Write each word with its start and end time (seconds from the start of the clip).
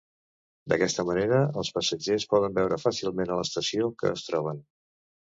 D'aquesta 0.71 1.03
manera 1.09 1.41
els 1.61 1.69
passatgers 1.75 2.25
poden 2.31 2.55
veure 2.55 2.79
fàcilment 2.85 3.33
a 3.35 3.37
l'estació 3.41 3.91
que 4.01 4.11
es 4.15 4.25
troben. 4.31 4.65